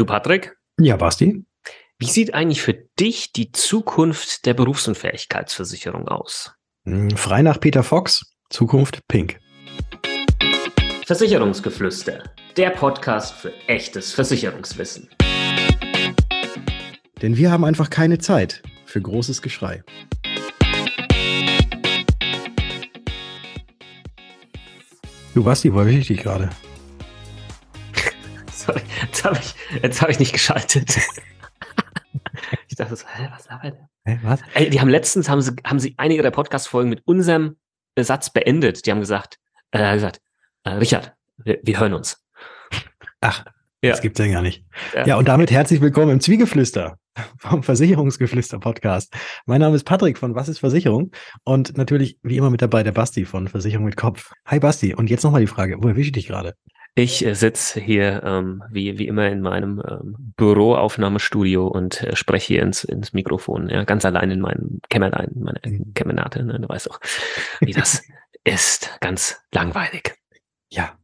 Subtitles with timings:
[0.00, 0.56] Du, Patrick?
[0.80, 1.44] Ja, Basti?
[1.98, 6.54] Wie sieht eigentlich für dich die Zukunft der Berufsunfähigkeitsversicherung aus?
[6.86, 9.38] Hm, frei nach Peter Fox, Zukunft pink.
[11.04, 12.22] Versicherungsgeflüster,
[12.56, 15.10] der Podcast für echtes Versicherungswissen.
[17.20, 19.82] Denn wir haben einfach keine Zeit für großes Geschrei.
[25.34, 26.48] Du, Basti, wo erwische ich dich gerade?
[29.00, 30.98] Jetzt habe ich, hab ich nicht geschaltet.
[32.68, 33.88] ich dachte so, hä, was labert der?
[34.04, 34.40] Hä, was?
[34.54, 37.56] Ey, die haben letztens, haben sie, haben sie einige der Podcast-Folgen mit unserem
[37.98, 38.86] Satz beendet.
[38.86, 39.38] Die haben gesagt,
[39.72, 40.20] äh, gesagt,
[40.64, 42.24] äh, Richard, wir, wir hören uns.
[43.20, 43.44] Ach,
[43.82, 43.90] ja.
[43.90, 44.64] das gibt's ja gar nicht.
[44.94, 45.06] Ja.
[45.06, 46.98] ja, und damit herzlich willkommen im Zwiegeflüster
[47.38, 49.14] vom Versicherungsgeflüster-Podcast.
[49.46, 51.10] Mein Name ist Patrick von Was ist Versicherung?
[51.44, 54.32] Und natürlich, wie immer mit dabei, der Basti von Versicherung mit Kopf.
[54.46, 56.54] Hi Basti, und jetzt nochmal die Frage, wo erwische ich dich gerade?
[56.94, 62.54] Ich äh, sitze hier ähm, wie, wie immer in meinem ähm, Büroaufnahmestudio und äh, spreche
[62.54, 65.94] hier ins, ins Mikrofon, ja, ganz allein in meinem Kämmerlein, meine mhm.
[65.94, 66.58] Kämmernate, ne?
[66.60, 67.00] du weißt auch,
[67.60, 68.02] wie das
[68.44, 68.90] ist.
[69.00, 70.14] Ganz langweilig.
[70.70, 70.98] Ja,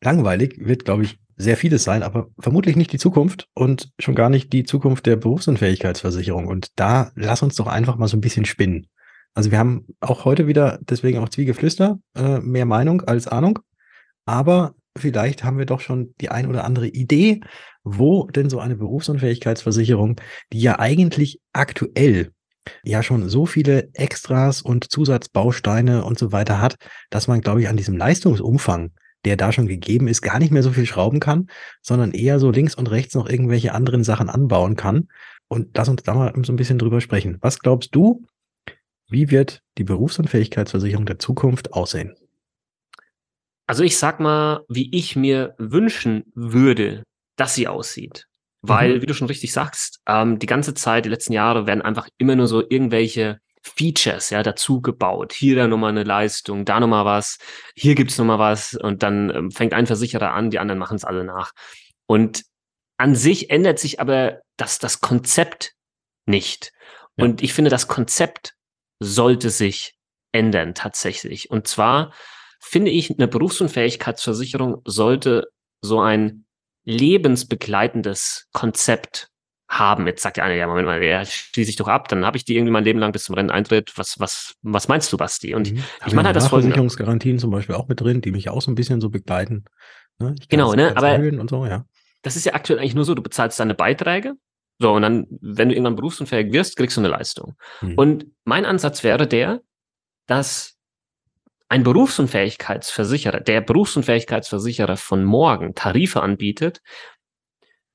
[0.00, 4.28] langweilig wird, glaube ich, sehr vieles sein, aber vermutlich nicht die Zukunft und schon gar
[4.28, 6.48] nicht die Zukunft der Berufsunfähigkeitsversicherung.
[6.48, 8.88] Und da lass uns doch einfach mal so ein bisschen spinnen.
[9.34, 13.60] Also wir haben auch heute wieder, deswegen auch Zwiegeflüster, äh, mehr Meinung als Ahnung.
[14.26, 17.40] Aber vielleicht haben wir doch schon die ein oder andere Idee,
[17.84, 20.20] wo denn so eine Berufsunfähigkeitsversicherung,
[20.52, 22.32] die ja eigentlich aktuell
[22.82, 26.76] ja schon so viele Extras und Zusatzbausteine und so weiter hat,
[27.10, 28.92] dass man, glaube ich, an diesem Leistungsumfang,
[29.24, 31.48] der da schon gegeben ist, gar nicht mehr so viel schrauben kann,
[31.82, 35.08] sondern eher so links und rechts noch irgendwelche anderen Sachen anbauen kann.
[35.48, 37.38] Und lass uns da mal so ein bisschen drüber sprechen.
[37.40, 38.24] Was glaubst du,
[39.08, 42.14] wie wird die Berufsunfähigkeitsversicherung der Zukunft aussehen?
[43.68, 47.04] Also ich sag mal, wie ich mir wünschen würde,
[47.36, 48.24] dass sie aussieht.
[48.62, 49.02] Weil, mhm.
[49.02, 52.34] wie du schon richtig sagst, ähm, die ganze Zeit, die letzten Jahre werden einfach immer
[52.34, 55.34] nur so irgendwelche Features ja dazu gebaut.
[55.34, 57.38] Hier dann nochmal eine Leistung, da nochmal was,
[57.76, 61.04] hier gibt's nochmal was und dann ähm, fängt ein Versicherer an, die anderen machen es
[61.04, 61.52] alle nach.
[62.06, 62.44] Und
[62.96, 65.74] an sich ändert sich aber das, das Konzept
[66.24, 66.72] nicht.
[67.16, 67.26] Ja.
[67.26, 68.54] Und ich finde, das Konzept
[68.98, 69.94] sollte sich
[70.32, 71.50] ändern tatsächlich.
[71.50, 72.12] Und zwar
[72.58, 75.48] finde ich, eine Berufsunfähigkeitsversicherung sollte
[75.80, 76.44] so ein
[76.84, 79.28] lebensbegleitendes Konzept
[79.68, 80.06] haben.
[80.06, 82.44] Jetzt sagt der eine, ja, Moment mal, ja, schließe ich doch ab, dann habe ich
[82.44, 83.92] die irgendwie mein Leben lang bis zum Renneintritt.
[83.96, 85.54] Was, was, was meinst du, Basti?
[85.54, 85.84] Und mhm.
[86.06, 86.72] ich meine halt das folgende.
[86.72, 89.64] Versicherungsgarantien zum Beispiel auch mit drin, die mich auch so ein bisschen so begleiten.
[90.18, 90.34] Ne?
[90.48, 90.96] genau, ne?
[90.96, 91.84] Aber so, ja.
[92.22, 94.34] das ist ja aktuell eigentlich nur so, du bezahlst deine Beiträge.
[94.80, 97.54] So, und dann, wenn du irgendwann berufsunfähig wirst, kriegst du eine Leistung.
[97.82, 97.94] Mhm.
[97.94, 99.60] Und mein Ansatz wäre der,
[100.26, 100.77] dass
[101.68, 106.80] ein Berufsunfähigkeitsversicherer, der Berufsunfähigkeitsversicherer von morgen Tarife anbietet,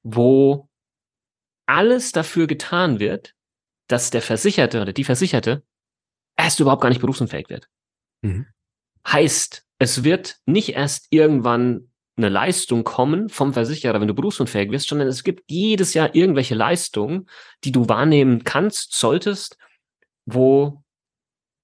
[0.04, 0.70] wo
[1.66, 3.34] alles dafür getan wird,
[3.88, 5.64] dass der Versicherte oder die Versicherte
[6.38, 7.68] erst überhaupt gar nicht berufsunfähig wird.
[8.22, 8.48] Mhm.
[9.08, 14.88] Heißt, es wird nicht erst irgendwann eine Leistung kommen vom Versicherer, wenn du berufsunfähig wirst,
[14.88, 17.28] sondern es gibt jedes Jahr irgendwelche Leistungen,
[17.64, 19.58] die du wahrnehmen kannst, solltest,
[20.26, 20.83] wo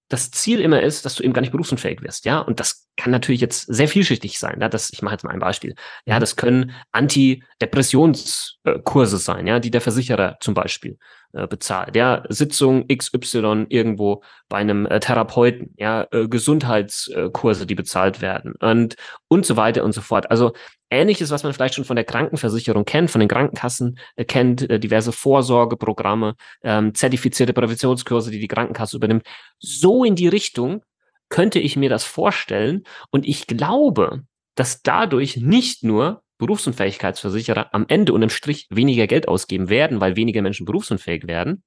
[0.09, 2.40] das Ziel immer ist, dass du eben gar nicht berufsunfähig wirst, ja.
[2.40, 4.59] Und das kann natürlich jetzt sehr vielschichtig sein.
[4.59, 4.68] Ja?
[4.68, 5.75] Das, ich mache jetzt mal ein Beispiel.
[6.06, 6.20] Ja, mhm.
[6.20, 10.97] das können Antidepressionskurse sein, ja, die der Versicherer zum Beispiel
[11.34, 11.96] äh, bezahlt.
[11.96, 18.96] Ja, Sitzung XY irgendwo bei einem äh, Therapeuten, ja, äh, Gesundheitskurse, die bezahlt werden und
[19.28, 20.31] und so weiter und so fort.
[20.31, 20.53] Also
[20.90, 24.80] ähnliches, was man vielleicht schon von der Krankenversicherung kennt, von den Krankenkassen äh, kennt, äh,
[24.80, 29.24] diverse Vorsorgeprogramme, ähm, zertifizierte Präventionskurse, die die Krankenkasse übernimmt.
[29.60, 30.84] So in die Richtung
[31.30, 34.24] könnte ich mir das vorstellen und ich glaube,
[34.56, 40.42] dass dadurch nicht nur Berufsunfähigkeitsversicherer am Ende unterm Strich weniger Geld ausgeben werden, weil weniger
[40.42, 41.64] Menschen berufsunfähig werden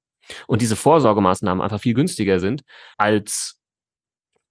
[0.47, 2.63] und diese Vorsorgemaßnahmen einfach viel günstiger sind,
[2.97, 3.59] als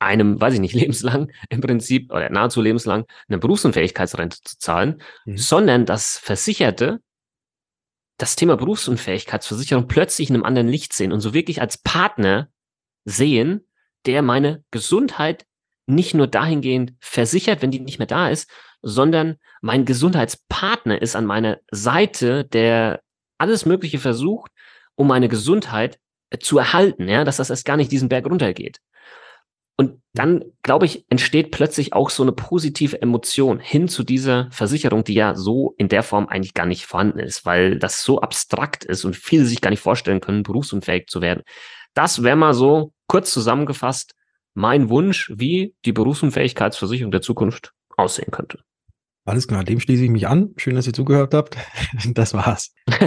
[0.02, 5.38] einem, weiß ich nicht, lebenslang im Prinzip oder nahezu lebenslang eine Berufsunfähigkeitsrente zu zahlen, mhm.
[5.38, 7.00] sondern dass Versicherte
[8.18, 12.48] das Thema Berufsunfähigkeitsversicherung plötzlich in einem anderen Licht sehen und so wirklich als Partner
[13.04, 13.66] sehen,
[14.06, 15.44] der meine Gesundheit
[15.86, 18.48] nicht nur dahingehend versichert, wenn die nicht mehr da ist,
[18.82, 23.00] sondern mein Gesundheitspartner ist an meiner Seite, der
[23.38, 24.52] alles Mögliche versucht,
[24.94, 25.98] um meine Gesundheit
[26.30, 28.78] äh, zu erhalten, ja, dass das erst gar nicht diesen Berg runtergeht.
[29.76, 35.04] Und dann, glaube ich, entsteht plötzlich auch so eine positive Emotion hin zu dieser Versicherung,
[35.04, 38.84] die ja so in der Form eigentlich gar nicht vorhanden ist, weil das so abstrakt
[38.84, 41.42] ist und viele sich gar nicht vorstellen können, berufsunfähig zu werden.
[41.94, 44.14] Das wäre mal so kurz zusammengefasst
[44.54, 48.58] mein Wunsch, wie die Berufsunfähigkeitsversicherung der Zukunft aussehen könnte.
[49.24, 50.52] Alles klar, dem schließe ich mich an.
[50.56, 51.56] Schön, dass ihr zugehört habt.
[52.14, 52.74] Das war's.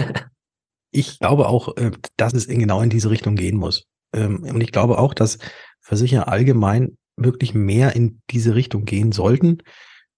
[0.90, 3.84] ich glaube auch, äh, dass es genau in diese Richtung gehen muss.
[4.14, 5.38] Ähm, und ich glaube auch, dass
[5.86, 9.58] Versicherer allgemein wirklich mehr in diese Richtung gehen sollten,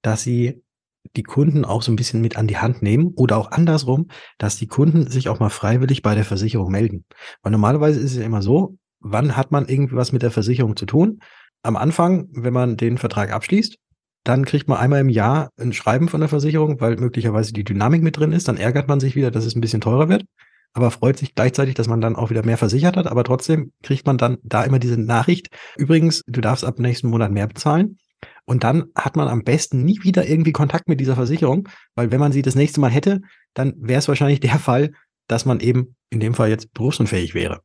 [0.00, 0.62] dass sie
[1.14, 4.56] die Kunden auch so ein bisschen mit an die Hand nehmen oder auch andersrum, dass
[4.56, 7.04] die Kunden sich auch mal freiwillig bei der Versicherung melden.
[7.42, 10.74] Weil normalerweise ist es ja immer so, wann hat man irgendwie was mit der Versicherung
[10.74, 11.20] zu tun?
[11.62, 13.76] Am Anfang, wenn man den Vertrag abschließt,
[14.24, 18.02] dann kriegt man einmal im Jahr ein Schreiben von der Versicherung, weil möglicherweise die Dynamik
[18.02, 18.48] mit drin ist.
[18.48, 20.24] Dann ärgert man sich wieder, dass es ein bisschen teurer wird,
[20.78, 23.08] aber freut sich gleichzeitig, dass man dann auch wieder mehr versichert hat.
[23.08, 25.48] Aber trotzdem kriegt man dann da immer diese Nachricht.
[25.76, 27.98] Übrigens, du darfst ab nächsten Monat mehr bezahlen.
[28.44, 32.20] Und dann hat man am besten nie wieder irgendwie Kontakt mit dieser Versicherung, weil wenn
[32.20, 33.20] man sie das nächste Mal hätte,
[33.54, 34.92] dann wäre es wahrscheinlich der Fall,
[35.26, 37.60] dass man eben in dem Fall jetzt berufsunfähig wäre.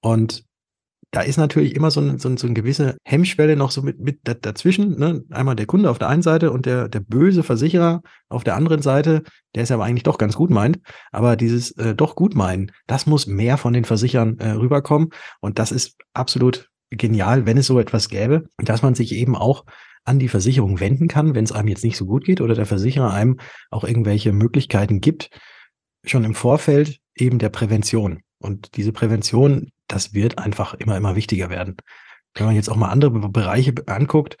[0.00, 0.44] Und
[1.14, 4.00] da ist natürlich immer so, ein, so, ein, so eine gewisse Hemmschwelle noch so mit,
[4.00, 4.98] mit dazwischen.
[4.98, 5.22] Ne?
[5.30, 8.82] Einmal der Kunde auf der einen Seite und der, der böse Versicherer auf der anderen
[8.82, 9.22] Seite,
[9.54, 10.80] der es aber eigentlich doch ganz gut meint.
[11.12, 15.10] Aber dieses äh, doch gut meinen, das muss mehr von den Versichern äh, rüberkommen.
[15.40, 19.64] Und das ist absolut genial, wenn es so etwas gäbe, dass man sich eben auch
[20.02, 22.66] an die Versicherung wenden kann, wenn es einem jetzt nicht so gut geht oder der
[22.66, 23.38] Versicherer einem
[23.70, 25.30] auch irgendwelche Möglichkeiten gibt,
[26.04, 28.22] schon im Vorfeld eben der Prävention.
[28.38, 31.76] Und diese Prävention, das wird einfach immer, immer wichtiger werden.
[32.34, 34.36] Wenn man jetzt auch mal andere Bereiche anguckt,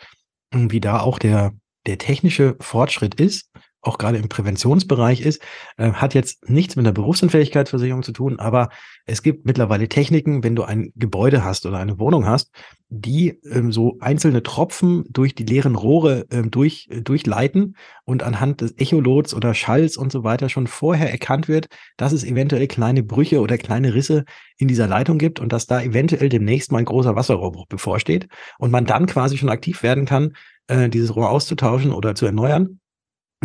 [0.52, 1.52] wie da auch der,
[1.86, 3.50] der technische Fortschritt ist,
[3.86, 5.42] auch gerade im Präventionsbereich ist,
[5.76, 8.68] äh, hat jetzt nichts mit der Berufsunfähigkeitsversicherung zu tun, aber
[9.06, 12.50] es gibt mittlerweile Techniken, wenn du ein Gebäude hast oder eine Wohnung hast,
[12.88, 18.60] die ähm, so einzelne Tropfen durch die leeren Rohre ähm, durch, äh, durchleiten und anhand
[18.60, 21.66] des Echolots oder Schalls und so weiter schon vorher erkannt wird,
[21.96, 24.24] dass es eventuell kleine Brüche oder kleine Risse
[24.58, 28.28] in dieser Leitung gibt und dass da eventuell demnächst mal ein großer Wasserrohrbruch bevorsteht
[28.58, 30.34] und man dann quasi schon aktiv werden kann,
[30.68, 32.80] äh, dieses Rohr auszutauschen oder zu erneuern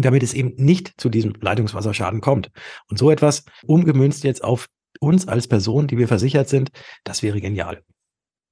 [0.02, 2.52] damit es eben nicht zu diesem Leitungswasserschaden kommt.
[2.90, 4.68] Und so etwas umgemünzt jetzt auf
[5.00, 6.72] uns als Person, die wir versichert sind,
[7.04, 7.84] das wäre genial.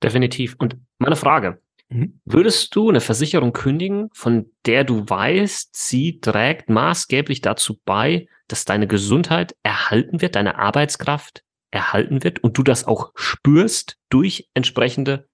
[0.03, 0.55] Definitiv.
[0.59, 2.19] Und meine Frage, mhm.
[2.25, 8.65] würdest du eine Versicherung kündigen, von der du weißt, sie trägt maßgeblich dazu bei, dass
[8.65, 15.27] deine Gesundheit erhalten wird, deine Arbeitskraft erhalten wird und du das auch spürst durch entsprechende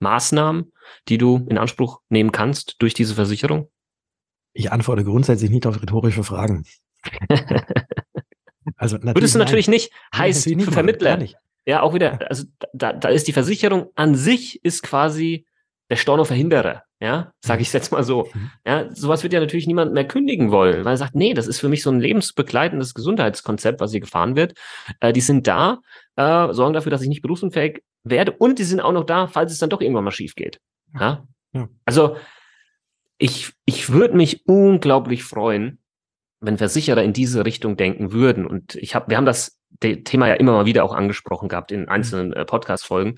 [0.00, 0.72] Maßnahmen,
[1.08, 3.70] die du in Anspruch nehmen kannst durch diese Versicherung?
[4.52, 6.64] Ich antworte grundsätzlich nicht auf rhetorische Fragen.
[8.76, 9.74] also natürlich Würdest du natürlich nein.
[9.74, 11.18] nicht, heißt natürlich nicht für Vermittler.
[11.66, 15.46] Ja, auch wieder, also da, da ist die Versicherung an sich ist quasi
[15.90, 17.62] der Stornoverhinderer, ja, sage mhm.
[17.62, 18.28] ich jetzt mal so.
[18.32, 18.50] Mhm.
[18.64, 21.58] Ja, sowas wird ja natürlich niemand mehr kündigen wollen, weil er sagt, nee, das ist
[21.58, 24.54] für mich so ein lebensbegleitendes Gesundheitskonzept, was hier gefahren wird.
[25.00, 25.80] Äh, die sind da,
[26.16, 29.52] äh, sorgen dafür, dass ich nicht berufsunfähig werde und die sind auch noch da, falls
[29.52, 30.60] es dann doch irgendwann mal schief geht.
[30.98, 31.24] Ja?
[31.52, 31.68] ja.
[31.84, 32.16] Also
[33.20, 35.78] ich, ich würde mich unglaublich freuen,
[36.40, 38.46] wenn Versicherer in diese Richtung denken würden.
[38.46, 41.86] Und ich habe, wir haben das Thema ja immer mal wieder auch angesprochen gehabt in
[41.86, 43.16] einzelnen äh, Podcast-Folgen.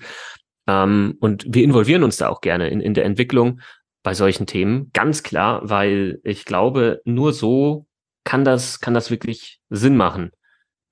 [0.67, 3.61] Ähm, und wir involvieren uns da auch gerne in, in der Entwicklung
[4.03, 4.91] bei solchen Themen.
[4.91, 7.87] Ganz klar, weil ich glaube, nur so
[8.25, 10.31] kann das, kann das wirklich Sinn machen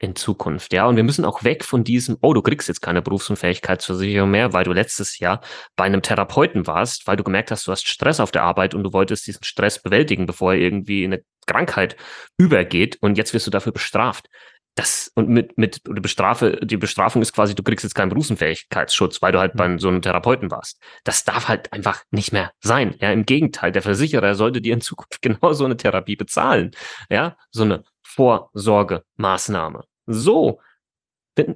[0.01, 0.88] in Zukunft, ja.
[0.88, 4.63] Und wir müssen auch weg von diesem, oh, du kriegst jetzt keine Berufsunfähigkeitsversicherung mehr, weil
[4.63, 5.42] du letztes Jahr
[5.75, 8.83] bei einem Therapeuten warst, weil du gemerkt hast, du hast Stress auf der Arbeit und
[8.83, 11.95] du wolltest diesen Stress bewältigen, bevor er irgendwie in eine Krankheit
[12.38, 14.27] übergeht und jetzt wirst du dafür bestraft.
[14.74, 19.22] Das und mit, mit oder Bestrafe, die Bestrafung ist quasi, du kriegst jetzt keinen Berufsunfähigkeitsschutz,
[19.22, 19.58] weil du halt mhm.
[19.58, 20.81] bei so einem Therapeuten warst.
[21.03, 22.96] Das darf halt einfach nicht mehr sein.
[23.00, 26.72] Ja, im Gegenteil, der Versicherer sollte dir in Zukunft genau so eine Therapie bezahlen.
[27.10, 29.84] Ja, so eine Vorsorgemaßnahme.
[30.05, 30.60] So,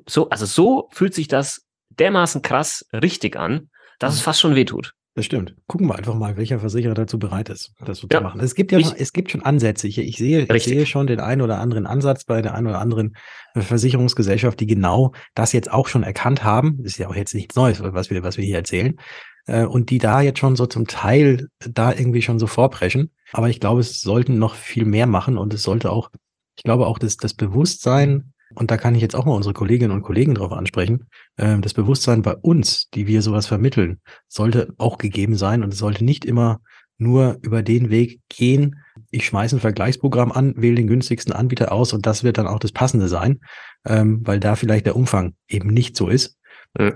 [0.08, 4.24] so, also so fühlt sich das dermaßen krass richtig an, dass es mhm.
[4.24, 4.94] fast schon wehtut.
[5.16, 5.56] Das stimmt.
[5.68, 8.18] Gucken wir einfach mal, welcher Versicherer dazu bereit ist, das so ja.
[8.18, 8.42] zu machen.
[8.42, 9.88] Es gibt ja ich, schon, es gibt schon Ansätze.
[9.88, 12.80] Ich, ich sehe, ich sehe schon den einen oder anderen Ansatz bei der einen oder
[12.80, 13.16] anderen
[13.56, 16.80] Versicherungsgesellschaft, die genau das jetzt auch schon erkannt haben.
[16.80, 18.98] Das ist ja auch jetzt nichts Neues, was wir, was wir hier erzählen.
[19.46, 23.12] Äh, und die da jetzt schon so zum Teil da irgendwie schon so vorpreschen.
[23.32, 26.12] Aber ich glaube, es sollten noch viel mehr machen und es sollte auch,
[26.58, 29.92] ich glaube auch, dass das Bewusstsein und da kann ich jetzt auch mal unsere Kolleginnen
[29.92, 31.08] und Kollegen drauf ansprechen,
[31.38, 35.80] äh, das Bewusstsein bei uns, die wir sowas vermitteln, sollte auch gegeben sein und es
[35.80, 36.62] sollte nicht immer
[36.98, 38.78] nur über den Weg gehen,
[39.12, 42.60] ich schmeiße ein Vergleichsprogramm an, wähle den günstigsten Anbieter aus und das wird dann auch
[42.60, 43.42] das Passende sein,
[43.86, 46.38] ähm, weil da vielleicht der Umfang eben nicht so ist.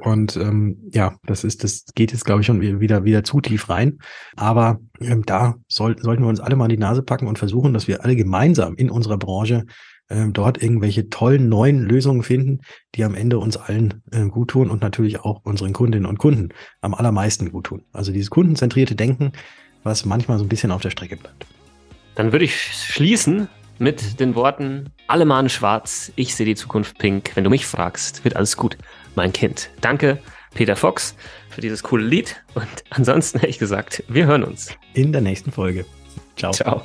[0.01, 3.70] Und ähm, ja, das ist, das geht jetzt, glaube ich, schon wieder, wieder zu tief
[3.70, 4.00] rein.
[4.36, 7.74] Aber ähm, da soll, sollten wir uns alle mal in die Nase packen und versuchen,
[7.74, 9.66] dass wir alle gemeinsam in unserer Branche
[10.10, 12.62] äh, dort irgendwelche tollen neuen Lösungen finden,
[12.96, 16.50] die am Ende uns allen äh, gut tun und natürlich auch unseren Kundinnen und Kunden
[16.82, 17.84] am allermeisten gut tun.
[17.94, 19.32] Also dieses kundenzentrierte Denken,
[19.84, 21.46] was manchmal so ein bisschen auf der Strecke bleibt.
[22.16, 23.48] Dann würde ich schließen
[23.78, 27.32] mit den Worten, alle mahnen schwarz, ich sehe die Zukunft pink.
[27.36, 28.78] Wenn du mich fragst, wird alles gut,
[29.16, 29.70] mein Kind.
[29.80, 30.20] Danke,
[30.54, 31.16] Peter Fox,
[31.50, 32.44] für dieses coole Lied.
[32.56, 34.75] Und ansonsten, ehrlich gesagt, wir hören uns.
[34.94, 35.86] In der nächsten Folge.
[36.36, 36.51] Ciao.
[36.51, 36.84] Ciao.